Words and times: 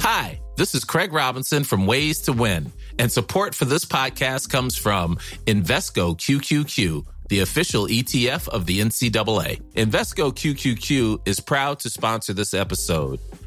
Hi, 0.00 0.40
this 0.56 0.74
is 0.74 0.84
Craig 0.84 1.12
Robinson 1.12 1.64
from 1.64 1.86
Ways 1.86 2.20
to 2.22 2.32
Win, 2.32 2.72
and 2.98 3.10
support 3.10 3.54
for 3.54 3.64
this 3.64 3.84
podcast 3.84 4.48
comes 4.48 4.76
from 4.76 5.16
Invesco 5.46 6.16
QQQ, 6.16 7.04
the 7.28 7.40
official 7.40 7.88
ETF 7.88 8.48
of 8.48 8.66
the 8.66 8.80
NCAA. 8.80 9.60
Invesco 9.74 10.32
QQQ 10.32 11.26
is 11.26 11.40
proud 11.40 11.80
to 11.80 11.90
sponsor 11.90 12.32
this 12.32 12.54
episode 12.54 13.18